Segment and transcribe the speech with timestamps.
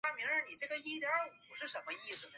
[0.03, 0.25] 明
[1.67, 2.27] 朝官吏。